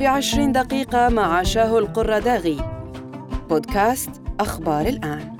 [0.00, 2.56] في عشرين دقيقة مع شاهو القرداغي
[3.48, 5.36] بودكاست أخبار الآن.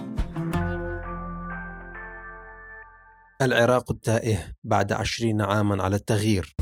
[3.42, 6.56] العراق التائه بعد عشرين عاما على التغيير.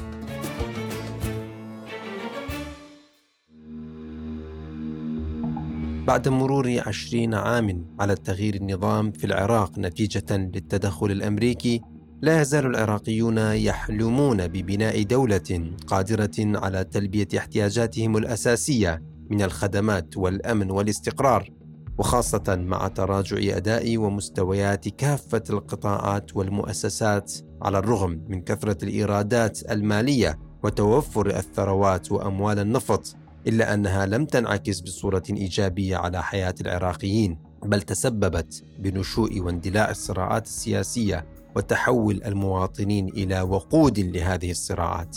[6.07, 11.81] بعد مرور عشرين عام على التغيير النظام في العراق نتيجة للتدخل الأمريكي
[12.23, 21.51] لا يزال العراقيون يحلمون ببناء دولة قادرة على تلبية احتياجاتهم الأساسية من الخدمات والأمن والاستقرار
[21.99, 31.27] وخاصة مع تراجع أداء ومستويات كافة القطاعات والمؤسسات على الرغم من كثرة الإيرادات المالية وتوفر
[31.27, 39.41] الثروات وأموال النفط إلا أنها لم تنعكس بصورة إيجابية على حياة العراقيين بل تسببت بنشوء
[39.41, 45.17] واندلاع الصراعات السياسية وتحول المواطنين إلى وقود لهذه الصراعات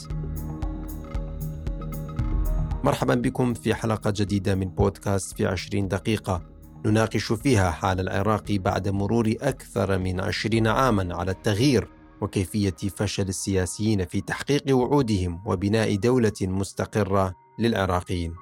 [2.84, 6.42] مرحبا بكم في حلقة جديدة من بودكاست في عشرين دقيقة
[6.86, 11.88] نناقش فيها حال العراق بعد مرور أكثر من عشرين عاما على التغيير
[12.22, 18.34] وكيفية فشل السياسيين في تحقيق وعودهم وبناء دولة مستقرة للعراقيين.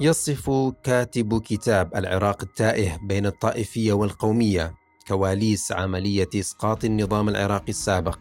[0.00, 0.50] يصف
[0.82, 8.18] كاتب كتاب العراق التائه بين الطائفية والقومية كواليس عملية إسقاط النظام العراقي السابق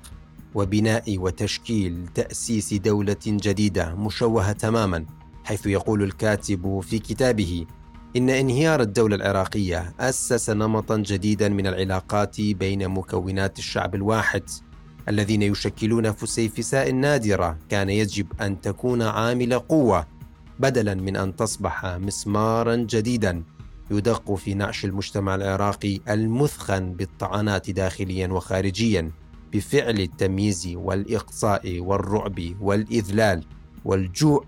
[0.55, 5.05] وبناء وتشكيل تأسيس دولة جديدة مشوهة تماما
[5.43, 7.65] حيث يقول الكاتب في كتابه
[8.15, 14.43] إن انهيار الدولة العراقية أسس نمطا جديدا من العلاقات بين مكونات الشعب الواحد
[15.09, 20.07] الذين يشكلون فسيفساء نادرة كان يجب أن تكون عامل قوة
[20.59, 23.43] بدلا من أن تصبح مسمارا جديدا
[23.91, 29.11] يدق في نعش المجتمع العراقي المثخن بالطعنات داخليا وخارجيا
[29.53, 33.45] بفعل التمييز والإقصاء والرعب والإذلال
[33.85, 34.45] والجوع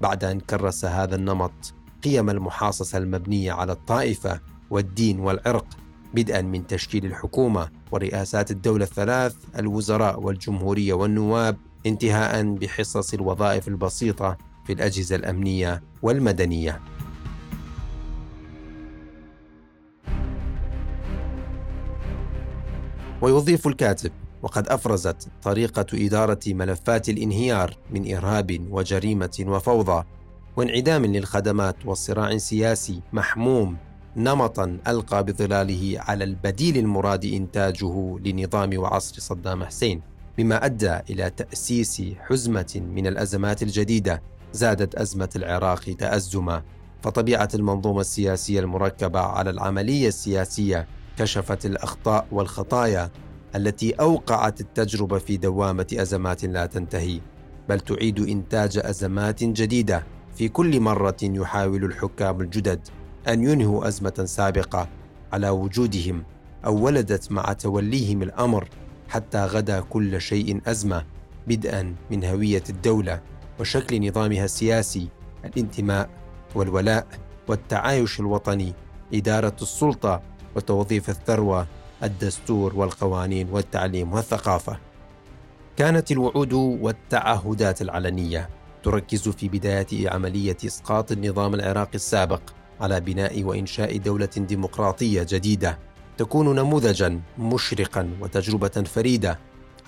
[0.00, 5.66] بعد أن كرس هذا النمط قيم المحاصصة المبنية على الطائفة والدين والعرق
[6.14, 11.56] بدءا من تشكيل الحكومة ورئاسات الدولة الثلاث الوزراء والجمهورية والنواب
[11.86, 16.80] انتهاء بحصص الوظائف البسيطة في الأجهزة الأمنية والمدنية.
[23.22, 24.10] ويضيف الكاتب
[24.42, 30.04] وقد أفرزت طريقة إدارة ملفات الانهيار من إرهاب وجريمة وفوضى
[30.56, 33.76] وانعدام للخدمات وصراع سياسي محموم
[34.16, 40.00] نمطا ألقى بظلاله على البديل المراد إنتاجه لنظام وعصر صدام حسين
[40.38, 44.22] بما أدى إلى تأسيس حزمة من الأزمات الجديدة
[44.52, 46.62] زادت أزمة العراق تأزما
[47.02, 50.86] فطبيعة المنظومة السياسية المركبة على العملية السياسية
[51.20, 53.10] كشفت الأخطاء والخطايا
[53.56, 57.20] التي أوقعت التجربة في دوامة أزمات لا تنتهي
[57.68, 62.88] بل تعيد إنتاج أزمات جديدة في كل مرة يحاول الحكام الجدد
[63.28, 64.88] أن ينهوا أزمة سابقة
[65.32, 66.24] على وجودهم
[66.64, 68.68] أو ولدت مع توليهم الأمر
[69.08, 71.04] حتى غدا كل شيء أزمة
[71.46, 73.20] بدءا من هوية الدولة
[73.60, 75.08] وشكل نظامها السياسي
[75.44, 76.10] الانتماء
[76.54, 77.06] والولاء
[77.48, 78.74] والتعايش الوطني
[79.14, 81.66] إدارة السلطة وتوظيف الثروة
[82.02, 84.78] الدستور والقوانين والتعليم والثقافة.
[85.76, 88.48] كانت الوعود والتعهدات العلنية
[88.82, 92.40] تركز في بداية عملية إسقاط النظام العراقي السابق
[92.80, 95.78] على بناء وإنشاء دولة ديمقراطية جديدة
[96.18, 99.38] تكون نموذجا مشرقا وتجربة فريدة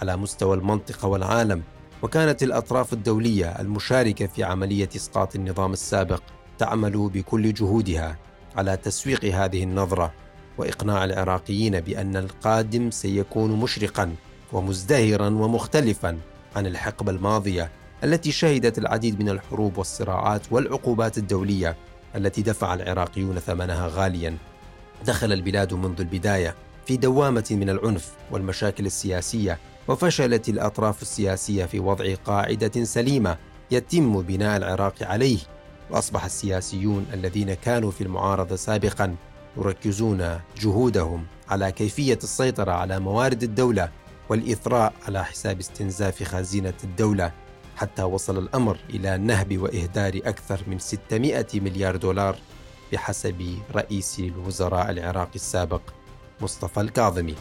[0.02, 1.62] على مستوى المنطقة والعالم.
[2.02, 6.22] وكانت الأطراف الدولية المشاركة في عملية إسقاط النظام السابق
[6.58, 8.18] تعمل بكل جهودها
[8.56, 10.12] على تسويق هذه النظرة.
[10.58, 14.14] وإقناع العراقيين بأن القادم سيكون مشرقا
[14.52, 16.18] ومزدهرا ومختلفا
[16.56, 17.70] عن الحقبة الماضية
[18.04, 21.76] التي شهدت العديد من الحروب والصراعات والعقوبات الدولية
[22.16, 24.36] التي دفع العراقيون ثمنها غاليا.
[25.06, 26.54] دخل البلاد منذ البداية
[26.86, 29.58] في دوامة من العنف والمشاكل السياسية
[29.88, 33.36] وفشلت الأطراف السياسية في وضع قاعدة سليمة
[33.70, 35.38] يتم بناء العراق عليه.
[35.90, 39.16] وأصبح السياسيون الذين كانوا في المعارضة سابقا
[39.56, 43.88] يركزون جهودهم على كيفية السيطرة على موارد الدولة
[44.28, 47.32] والإثراء على حساب استنزاف خزينة الدولة
[47.76, 52.36] حتى وصل الأمر إلى نهب وإهدار أكثر من 600 مليار دولار
[52.92, 55.80] بحسب رئيس الوزراء العراقي السابق
[56.40, 57.34] مصطفى الكاظمي.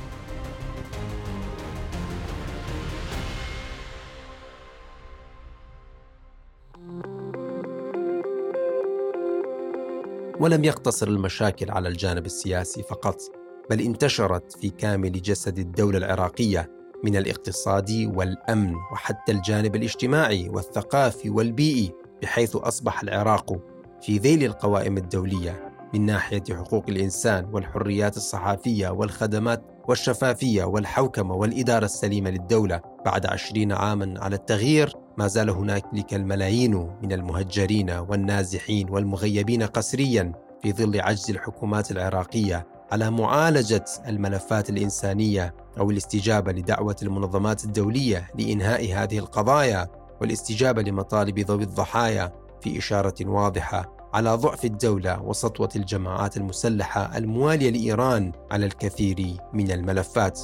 [10.42, 13.22] ولم يقتصر المشاكل على الجانب السياسي فقط
[13.70, 16.70] بل انتشرت في كامل جسد الدولة العراقية
[17.04, 21.92] من الاقتصادي والأمن وحتى الجانب الاجتماعي والثقافي والبيئي
[22.22, 23.60] بحيث أصبح العراق
[24.02, 32.30] في ذيل القوائم الدولية من ناحية حقوق الإنسان والحريات الصحافية والخدمات والشفافية والحوكمة والإدارة السليمة
[32.30, 32.82] للدولة.
[33.06, 40.32] بعد عشرين عاما على التغيير ما زال هنالك الملايين من المهجرين والنازحين والمغيبين قسريا
[40.64, 48.94] في ظل عجز الحكومات العراقية على معالجة الملفات الإنسانية أو الاستجابة لدعوة المنظمات الدولية لإنهاء
[48.94, 49.88] هذه القضايا
[50.22, 52.32] والاستجابة لمطالب ذوي الضحايا
[52.62, 60.40] في إشارة واضحة على ضعف الدولة وسطوة الجماعات المسلحة الموالية لإيران على الكثير من الملفات.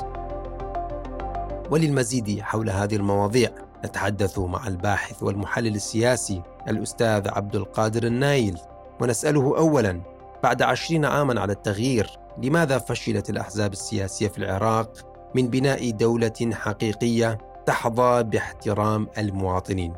[1.71, 3.49] وللمزيد حول هذه المواضيع
[3.85, 8.57] نتحدث مع الباحث والمحلل السياسي الأستاذ عبد القادر النايل
[9.01, 10.01] ونسأله أولا
[10.43, 12.09] بعد عشرين عاما على التغيير
[12.43, 14.91] لماذا فشلت الأحزاب السياسية في العراق
[15.35, 19.93] من بناء دولة حقيقية تحظى باحترام المواطنين؟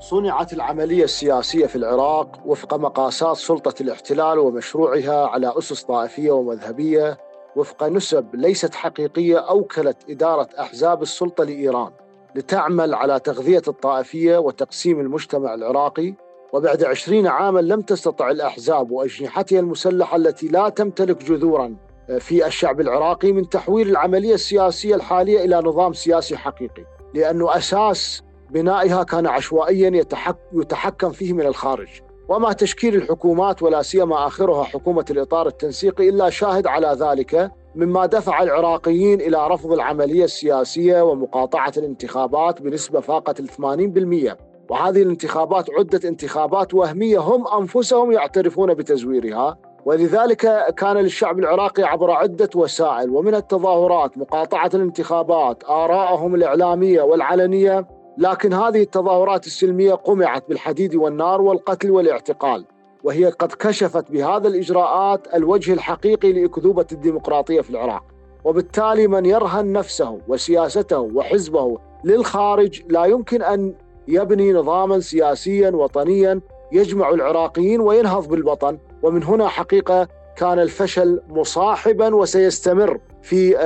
[0.00, 7.18] صنعت العملية السياسية في العراق وفق مقاسات سلطة الاحتلال ومشروعها على أسس طائفية ومذهبية
[7.56, 11.90] وفق نسب ليست حقيقية أوكلت إدارة أحزاب السلطة لإيران
[12.34, 16.14] لتعمل على تغذية الطائفية وتقسيم المجتمع العراقي
[16.52, 21.76] وبعد عشرين عاما لم تستطع الأحزاب وأجنحتها المسلحة التي لا تمتلك جذورا
[22.18, 29.02] في الشعب العراقي من تحويل العملية السياسية الحالية إلى نظام سياسي حقيقي لأنه أساس بنائها
[29.02, 30.04] كان عشوائيا
[30.52, 31.88] يتحكم فيه من الخارج.
[32.28, 38.42] وما تشكيل الحكومات ولا سيما آخرها حكومة الإطار التنسيقي إلا شاهد على ذلك مما دفع
[38.42, 44.36] العراقيين إلى رفض العملية السياسية ومقاطعة الانتخابات بنسبة فاقت ال 80%
[44.70, 49.58] وهذه الانتخابات عدت انتخابات وهمية هم أنفسهم يعترفون بتزويرها.
[49.84, 57.86] ولذلك كان للشعب العراقي عبر عدة وسائل ومن التظاهرات مقاطعة الانتخابات ارائهم الإعلامية والعلنية
[58.18, 62.64] لكن هذه التظاهرات السلمية قمعت بالحديد والنار والقتل والاعتقال
[63.04, 68.04] وهي قد كشفت بهذا الإجراءات الوجه الحقيقي لأكذوبة الديمقراطية في العراق.
[68.44, 73.74] وبالتالي من يرهن نفسه وسياسته وحزبه للخارج لا يمكن أن
[74.08, 76.40] يبني نظاما سياسيا وطنيا
[76.72, 78.78] يجمع العراقيين وينهض بالوطن.
[79.02, 83.00] ومن هنا حقيقة كان الفشل مصاحبا وسيستمر.
[83.26, 83.58] في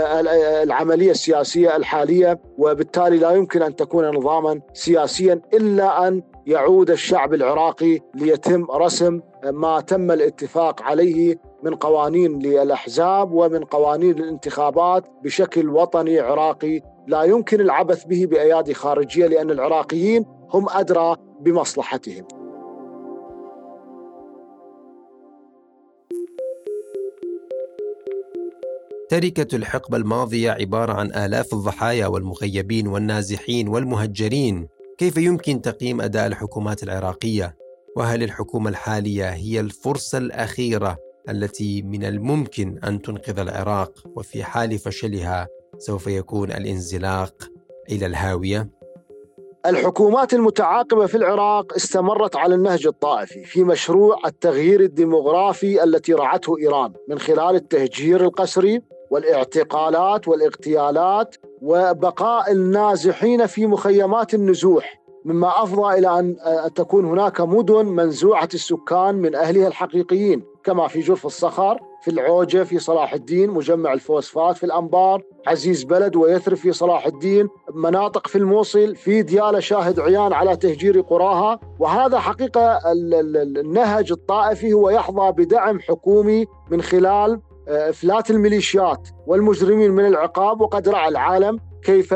[0.63, 7.99] العملية السياسية الحالية وبالتالي لا يمكن أن تكون نظاما سياسيا إلا أن يعود الشعب العراقي
[8.15, 16.81] ليتم رسم ما تم الاتفاق عليه من قوانين للأحزاب ومن قوانين الانتخابات بشكل وطني عراقي
[17.07, 22.25] لا يمكن العبث به بأيادي خارجية لأن العراقيين هم أدرى بمصلحتهم.
[29.11, 34.69] تركة الحقبة الماضية عبارة عن آلاف الضحايا والمغيبين والنازحين والمهجرين
[34.99, 37.57] كيف يمكن تقييم أداء الحكومات العراقية؟
[37.97, 40.99] وهل الحكومة الحالية هي الفرصة الأخيرة
[41.29, 45.49] التي من الممكن أن تنقذ العراق وفي حال فشلها
[45.79, 47.35] سوف يكون الانزلاق
[47.91, 48.71] إلى الهاوية؟
[49.67, 56.93] الحكومات المتعاقبة في العراق استمرت على النهج الطائفي في مشروع التغيير الديموغرافي التي رعته إيران
[57.09, 66.37] من خلال التهجير القسري والاعتقالات والاغتيالات وبقاء النازحين في مخيمات النزوح مما أفضى إلى أن
[66.75, 72.79] تكون هناك مدن منزوعة السكان من أهلها الحقيقيين كما في جرف الصخر في العوجة في
[72.79, 78.97] صلاح الدين مجمع الفوسفات في الأنبار عزيز بلد ويثرب في صلاح الدين مناطق في الموصل
[78.97, 86.47] في ديالة شاهد عيان على تهجير قراها وهذا حقيقة النهج الطائفي هو يحظى بدعم حكومي
[86.71, 92.15] من خلال إفلات الميليشيات والمجرمين من العقاب وقد رأى العالم كيف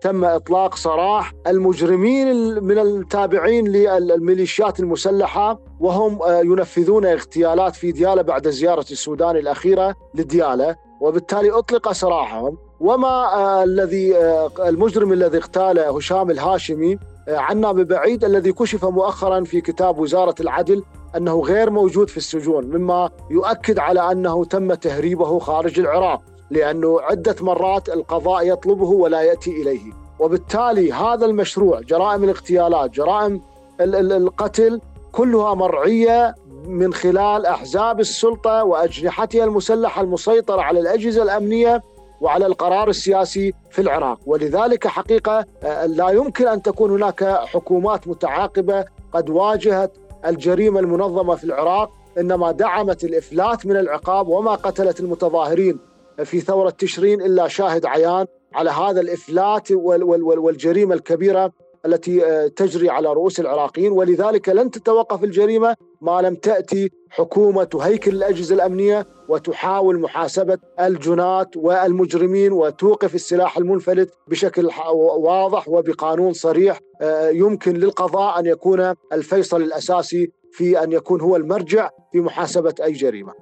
[0.00, 2.26] تم إطلاق سراح المجرمين
[2.64, 11.50] من التابعين للميليشيات المسلحة وهم ينفذون اغتيالات في دياله بعد زيارة السودان الأخيرة لدياله وبالتالي
[11.50, 12.58] أطلق سراحهم.
[12.80, 14.16] وما الذي
[14.58, 16.98] المجرم الذي اغتال هشام الهاشمي
[17.28, 20.82] عنا ببعيد الذي كشف مؤخرا في كتاب وزارة العدل
[21.16, 27.36] أنه غير موجود في السجون مما يؤكد على أنه تم تهريبه خارج العراق لأنه عدة
[27.40, 29.92] مرات القضاء يطلبه ولا يأتي إليه.
[30.18, 33.40] وبالتالي هذا المشروع جرائم الاغتيالات جرائم
[33.80, 34.80] القتل
[35.12, 36.34] كلها مرعية
[36.66, 41.82] من خلال أحزاب السلطة وأجنحتها المسلحة المسيطرة على الأجهزة الأمنية
[42.20, 44.18] وعلى القرار السياسي في العراق.
[44.26, 45.44] ولذلك حقيقة
[45.86, 49.92] لا يمكن أن تكون هناك حكومات متعاقبة قد واجهت
[50.26, 55.78] الجريمة المنظمة في العراق إنما دعمت الإفلات من العقاب وما قتلت المتظاهرين
[56.24, 61.52] في ثورة تشرين إلا شاهد عيان على هذا الإفلات والجريمة الكبيرة
[61.86, 63.92] التي آه، تجري على رؤوس العراقيين.
[63.92, 72.52] ولذلك لن تتوقف الجريمة ما لم تأتي حكومة هيكل الأجهزة الأمنية وتحاول محاسبة الجنات والمجرمين
[72.52, 74.70] وتوقف السلاح المنفلت بشكل
[75.18, 81.90] واضح وبقانون صريح آه، يمكن للقضاء أن يكون الفيصل الأساسي في أن يكون هو المرجع
[82.12, 83.32] في محاسبة أي جريمة.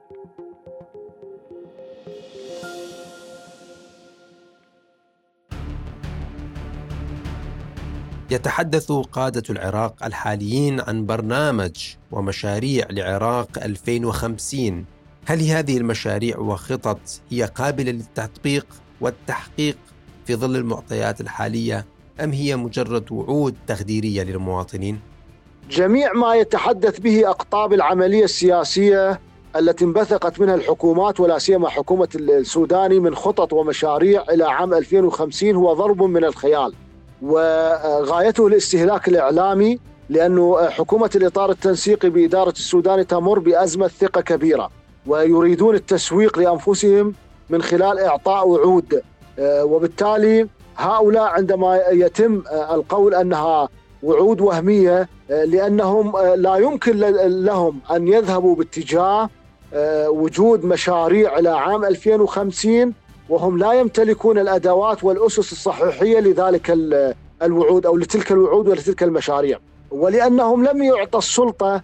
[8.31, 14.94] يتحدث قادة العراق الحاليين عن برنامج ومشاريع لعراق 2050
[15.27, 16.99] هل هذه المشاريع وخطط
[17.31, 18.67] هي قابلة للتطبيق
[19.01, 19.77] والتحقيق
[20.27, 21.85] في ظل المعطيات الحالية
[22.21, 25.01] أم هي مجرد وعود تخديرية للمواطنين؟
[25.71, 29.21] جميع ما يتحدث به أقطاب العملية السياسية
[29.57, 35.73] التي انبثقت منها الحكومات ولا سيما حكومة السوداني من خطط ومشاريع إلى عام 2050 هو
[35.75, 36.75] ضرب من الخيال
[37.23, 39.79] وغايته الاستهلاك الإعلامي
[40.09, 44.71] لأنه حكومة الإطار التنسيقي بإدارة السودان تمر بأزمة ثقة كبيرة
[45.07, 47.15] ويريدون التسويق لأنفسهم
[47.51, 49.03] من خلال إعطاء وعود.
[49.41, 53.69] وبالتالي هؤلاء عندما يتم القول أنها
[54.03, 56.99] وعود وهمية لأنهم لا يمكن
[57.45, 59.31] لهم أن يذهبوا باتجاه
[60.09, 62.95] وجود مشاريع إلى عام 2050
[63.29, 66.71] وهم لا يمتلكون الأدوات والأسس الصحيحية لذلك
[67.43, 69.59] الوعود أو لتلك الوعود ولتلك المشاريع.
[69.91, 71.83] ولأنهم لم يعطى السلطة آه،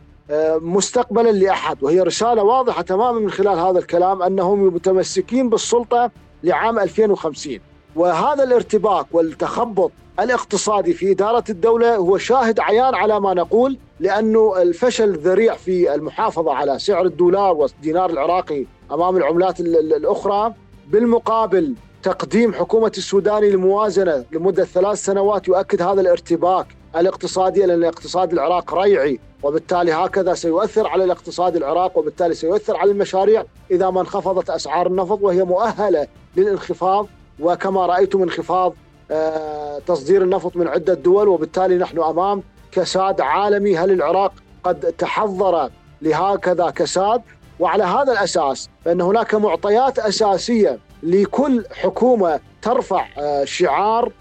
[0.61, 1.83] مستقبلا لأحد.
[1.83, 6.11] وهي رسالة واضحة تماما من خلال هذا الكلام أنهم متمسكين بالسلطة
[6.43, 7.59] لعام 2050
[7.97, 15.05] وهذا الارتباك والتخبط الاقتصادي في إدارة الدولة هو شاهد عيان على ما نقول لأنه الفشل
[15.05, 20.55] الذريع في المحافظة على سعر الدولار والدينار العراقي أمام العملات الأخرى.
[20.89, 28.75] بالمقابل تقديم حكومة السودان للموازنة لمدة ثلاث سنوات يؤكد هذا الارتباك الاقتصادي لأن اقتصاد العراق
[28.75, 34.87] ريعي وبالتالي هكذا سيؤثر على الاقتصاد العراق وبالتالي سيؤثر على المشاريع إذا ما انخفضت أسعار
[34.87, 36.07] النفط وهي مؤهلة
[36.37, 37.07] للانخفاض.
[37.41, 38.75] وكما رأيتم انخفاض
[39.11, 42.43] آه، تصدير النفط من عدة دول وبالتالي نحن أمام
[42.73, 43.79] كساد عالمي.
[43.79, 44.33] هل العراق
[44.65, 45.71] قد تحضر
[46.03, 47.23] لهكذا كساد؟
[47.61, 54.13] وعلى هذا الأساس فإن هناك معطيات أساسية لكل حكومة ترفع آه، شعار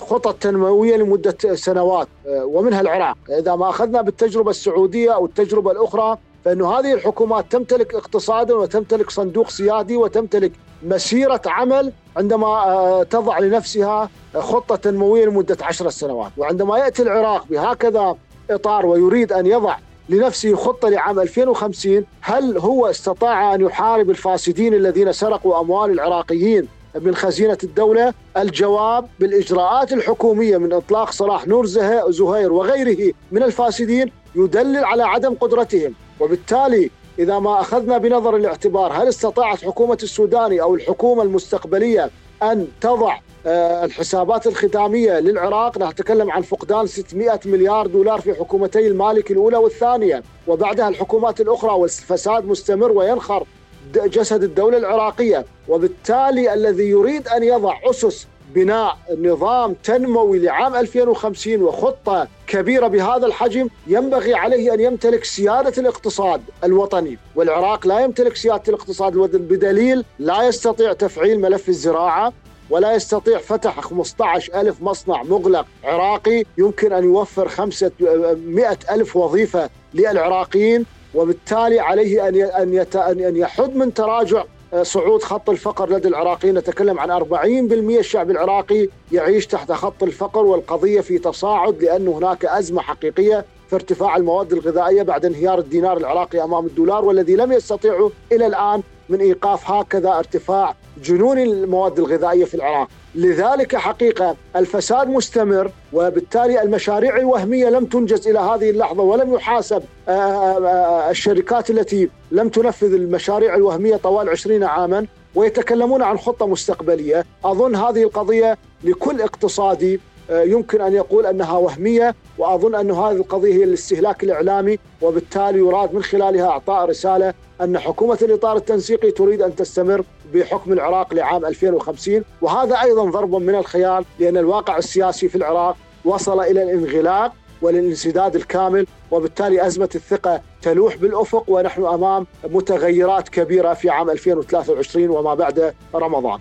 [0.00, 6.18] خطط تنموية لمدة سنوات آه، ومنها العراق، إذا ما أخذنا بالتجربة السعودية أو التجربة الأخرى
[6.44, 14.76] فإن هذه الحكومات تمتلك اقتصادا وتمتلك صندوق سيادي وتمتلك مسيرة عمل عندما تضع لنفسها خطة
[14.76, 16.32] تنموية لمدة عشر سنوات.
[16.36, 18.16] وعندما يأتي العراق بهكذا
[18.50, 19.76] إطار ويريد أن يضع
[20.08, 26.68] لنفسه خطة لعام 2050 هل هو استطاع أن يحارب الفاسدين الذين سرقوا أموال العراقيين؟
[27.00, 31.66] من خزينة الدولة الجواب بالإجراءات الحكومية من إطلاق صلاح نور
[32.10, 35.94] زهير وغيره من الفاسدين يدلل على عدم قدرتهم.
[36.20, 42.10] وبالتالي إذا ما أخذنا بنظر الاعتبار هل استطاعت حكومة السوداني أو الحكومة المستقبلية
[42.42, 49.30] أن تضع آه، الحسابات الختامية للعراق؟ نتكلم عن فقدان 600 مليار دولار في حكومتي المالك
[49.30, 50.22] الأولى والثانية.
[50.46, 53.46] وبعدها الحكومات الأخرى والفساد مستمر وينخر.
[53.94, 55.46] جسد الدولة العراقية.
[55.68, 63.68] وبالتالي الذي يريد أن يضع أسس بناء نظام تنموي لعام 2050 وخطة كبيرة بهذا الحجم
[63.86, 67.18] ينبغي عليه أن يمتلك سيادة الاقتصاد الوطني.
[67.34, 72.32] والعراق لا يمتلك سيادة الاقتصاد الوطني بدليل لا يستطيع تفعيل ملف الزراعة
[72.70, 76.44] ولا يستطيع فتح 15 ألف مصنع مغلق عراقي.
[76.58, 80.86] يمكن أن يوفر 500 ألف وظيفة للعراقيين.
[81.14, 86.54] وبالتالي عليه أن أن يحد من تراجع آه، صعود خط الفقر لدى العراقيين.
[86.54, 92.82] نتكلم عن 40% الشعب العراقي يعيش تحت خط الفقر والقضية في تصاعد لأن هناك أزمة
[92.82, 98.46] حقيقية في ارتفاع المواد الغذائية بعد انهيار الدينار العراقي أمام الدولار والذي لم يستطيعوا إلى
[98.46, 102.88] الآن من إيقاف هكذا ارتفاع جنوني المواد الغذائية في العراق.
[103.14, 110.12] لذلك حقيقة الفساد مستمر وبالتالي المشاريع الوهمية لم تنجز إلى هذه اللحظة ولم يحاسب آه،
[110.12, 117.24] آه، آه، الشركات التي لم تنفذ المشاريع الوهمية طوال عشرين عاما ويتكلمون عن خطة مستقبلية.
[117.44, 123.64] أظن هذه القضية لكل اقتصادي يمكن أن يقول أنها وهمية وأظن أن هذه القضية هي
[123.64, 130.04] الاستهلاك الإعلامي وبالتالي يراد من خلالها إعطاء رسالة أن حكومة الإطار التنسيقي تريد أن تستمر
[130.34, 136.40] بحكم العراق لعام 2050 وهذا أيضا ضرب من الخيال لأن الواقع السياسي في العراق وصل
[136.40, 144.10] إلى الانغلاق والانسداد الكامل وبالتالي أزمة الثقة تلوح بالأفق ونحن أمام متغيرات كبيرة في عام
[144.10, 146.38] 2023 وما بعد رمضان.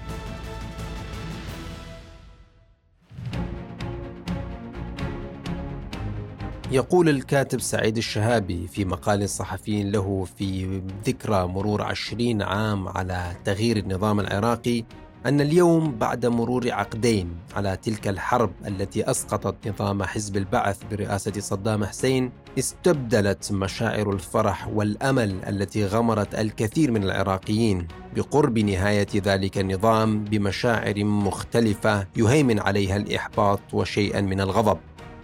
[6.71, 13.77] يقول الكاتب سعيد الشهابي في مقال صحفي له في ذكرى مرور عشرين عام على تغيير
[13.77, 14.83] النظام العراقي
[15.25, 21.85] أن اليوم بعد مرور عقدين على تلك الحرب التي أسقطت نظام حزب البعث برئاسة صدام
[21.85, 27.87] حسين استبدلت مشاعر الفرح والأمل التي غمرت الكثير من العراقيين.
[28.15, 34.77] بقرب نهاية ذلك النظام بمشاعر مختلفة يهيمن عليها الإحباط وشيئا من الغضب.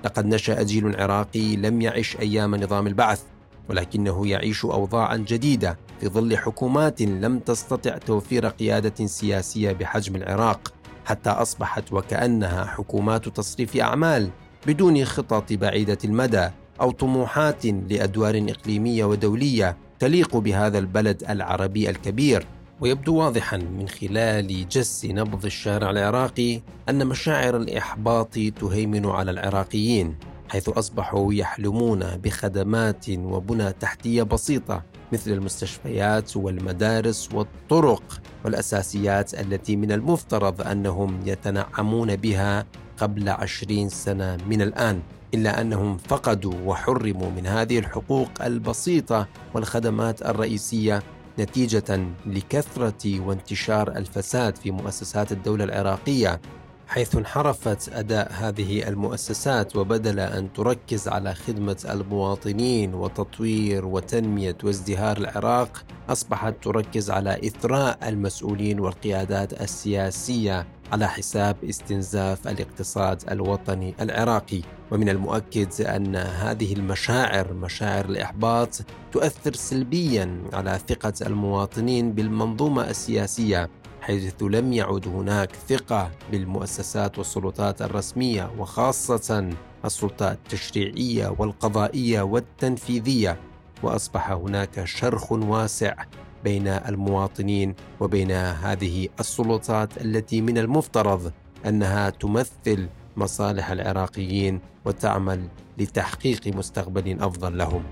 [0.03, 3.21] لقد نشأ جيل عراقي لم يعش أيام نظام البعث
[3.69, 10.73] ولكنه يعيش أوضاعا جديدة في ظل حكومات لم تستطع توفير قيادة سياسية بحجم العراق
[11.05, 14.29] حتى أصبحت وكأنها حكومات تصريف أعمال
[14.67, 16.49] بدون خطط بعيدة المدى
[16.81, 22.45] أو طموحات لأدوار إقليمية ودولية تليق بهذا البلد العربي الكبير.
[22.81, 30.15] ويبدو واضحا من خلال جس نبض الشارع العراقي أن مشاعر الإحباط تهيمن على العراقيين
[30.49, 40.61] حيث أصبحوا يحلمون بخدمات وبنى تحتية بسيطة مثل المستشفيات والمدارس والطرق والأساسيات التي من المفترض
[40.61, 42.65] أنهم يتنعمون بها
[42.97, 45.01] قبل عشرين سنة من الآن
[45.33, 51.03] إلا أنهم فقدوا وحرموا من هذه الحقوق البسيطة والخدمات الرئيسية
[51.39, 56.41] نتيجة لكثرة وانتشار الفساد في مؤسسات الدولة العراقية
[56.87, 65.83] حيث انحرفت أداء هذه المؤسسات وبدل أن تركز على خدمة المواطنين وتطوير وتنمية وازدهار العراق
[66.09, 70.67] أصبحت تركز على إثراء المسؤولين والقيادات السياسية.
[70.91, 74.61] على حساب استنزاف الاقتصاد الوطني العراقي.
[74.91, 78.69] ومن المؤكد أن هذه المشاعر مشاعر الإحباط
[79.11, 83.69] تؤثر سلبيا على ثقة المواطنين بالمنظومة السياسية
[84.01, 89.49] حيث لم يعد هناك ثقة بالمؤسسات والسلطات الرسمية وخاصة
[89.85, 93.39] السلطه التشريعية والقضائية والتنفيذية.
[93.83, 95.95] وأصبح هناك شرخ واسع
[96.43, 101.31] بين المواطنين وبين هذه السلطات التي من المفترض
[101.65, 105.47] أنها تمثل مصالح العراقيين وتعمل
[105.77, 107.83] لتحقيق مستقبل أفضل لهم.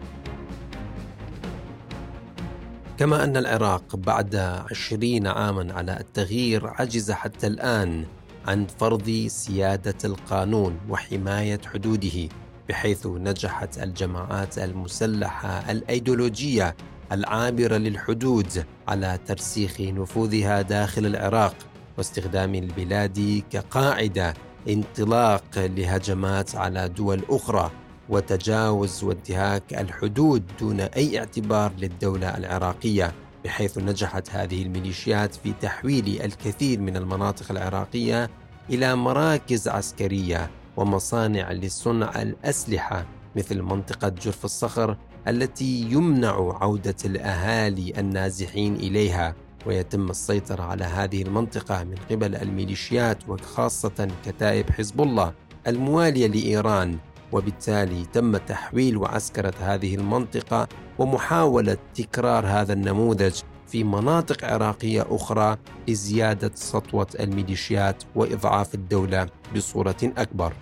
[2.98, 4.36] كما أن العراق بعد
[4.72, 8.06] عشرين عاما على التغيير عجز حتى الآن
[8.48, 12.30] عن فرض سيادة القانون وحماية حدوده
[12.70, 16.76] بحيث نجحت الجماعات المسلحة الأيديولوجية
[17.12, 21.56] العابرة للحدود على ترسيخ نفوذها داخل العراق
[21.98, 24.34] واستخدام البلاد كقاعدة
[24.70, 27.72] انطلاق لهجمات على دول أخرى
[28.10, 33.13] وتجاوز وانتهاك الحدود دون أي اعتبار للدولة العراقية
[33.46, 38.30] بحيث نجحت هذه الميليشيات في تحويل الكثير من المناطق العراقية
[38.70, 48.76] إلى مراكز عسكرية ومصانع لصنع الأسلحة مثل منطقة جرف الصخر التي يمنع عودة الأهالي النازحين
[48.76, 49.36] إليها
[49.66, 55.34] ويتم السيطرة على هذه المنطقة من قبل الميليشيات وخاصة كتائب حزب الله
[55.68, 56.98] الموالية لإيران
[57.32, 60.68] وبالتالي تم تحويل وعسكرة هذه المنطقة
[61.00, 65.58] ومحاولة تكرار هذا النموذج في مناطق عراقية أخرى
[65.88, 70.54] لزيادة سطوة الميليشيات وإضعاف الدولة بصورة أكبر.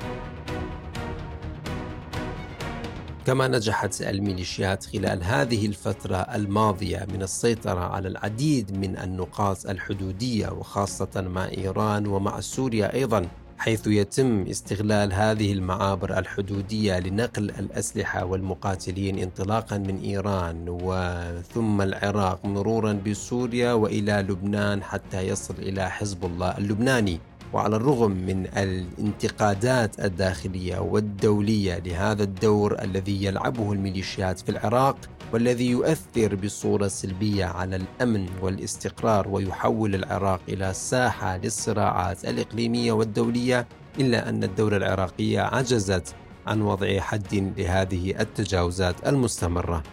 [3.26, 11.22] كما نجحت الميليشيات خلال هذه الفترة الماضية من السيطرة على العديد من النقاط الحدودية وخاصة
[11.22, 19.78] مع إيران ومع سوريا أيضا حيث يتم استغلال هذه المعابر الحدودية لنقل الأسلحة والمقاتلين انطلاقا
[19.78, 27.20] من إيران وثم العراق مرورا بسوريا وإلى لبنان حتى يصل إلى حزب الله اللبناني.
[27.54, 34.98] وعلى الرغم من الانتقادات الداخلية والدولية لهذا الدور الذي يلعبه الميليشيات في العراق
[35.34, 43.68] والذي يؤثر بصورة سلبية على الأمن والاستقرار ويحول العراق إلى ساحة للصراعات الإقليمية والدولية
[44.00, 46.16] إلا أن الدولة العراقية عجزت
[46.48, 49.84] عن وضع حد لهذه التجاوزات المستمرة.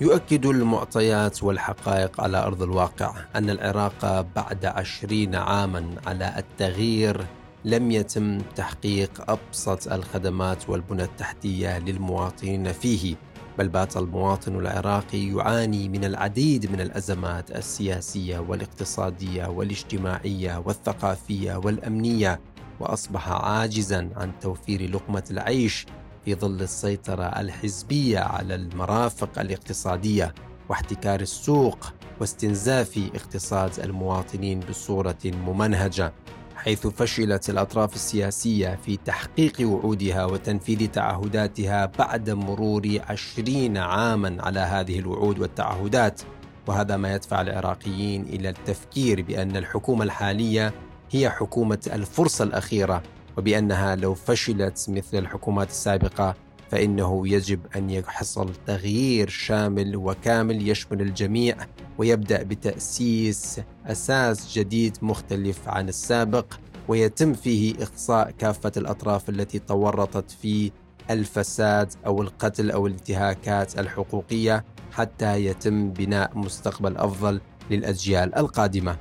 [0.00, 7.26] يؤكد المعطيات والحقائق على أرض الواقع أن العراق بعد عشرين عاما على التغيير
[7.64, 13.16] لم يتم تحقيق أبسط الخدمات والبنى التحتية للمواطنين فيه
[13.58, 22.40] بل بات المواطن العراقي يعاني من العديد من الأزمات السياسية والاقتصادية والاجتماعية والثقافية والأمنية
[22.80, 25.86] وأصبح عاجزا عن توفير لقمة العيش
[26.24, 30.34] في ظل السيطرة الحزبية على المرافق الاقتصادية
[30.68, 31.78] واحتكار السوق
[32.20, 36.12] واستنزاف اقتصاد المواطنين بصورة ممنهجة
[36.56, 44.98] حيث فشلت الأطراف السياسية في تحقيق وعودها وتنفيذ تعهداتها بعد مرور عشرين عاما على هذه
[44.98, 46.22] الوعود والتعهدات.
[46.66, 50.74] وهذا ما يدفع العراقيين إلى التفكير بأن الحكومة الحالية
[51.10, 53.02] هي حكومة الفرصة الأخيرة
[53.40, 56.34] وبأنها لو فشلت مثل الحكومات السابقة
[56.70, 61.56] فإنه يجب أن يحصل تغيير شامل وكامل يشمل الجميع
[61.98, 66.46] ويبدأ بتأسيس أساس جديد مختلف عن السابق
[66.88, 70.70] ويتم فيه إقصاء كافة الأطراف التي تورطت في
[71.10, 78.96] الفساد أو القتل أو الانتهاكات الحقوقية حتى يتم بناء مستقبل أفضل للأجيال القادمة.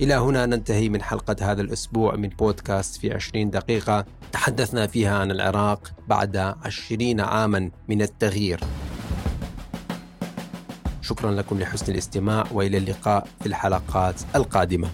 [0.00, 4.04] إلى هنا ننتهي من حلقة هذا الأسبوع من بودكاست في 20 دقيقة.
[4.32, 8.60] تحدثنا فيها عن العراق بعد 20 عاما من التغيير.
[11.00, 14.88] شكرا لكم لحسن الاستماع وإلى اللقاء في الحلقات القادمة.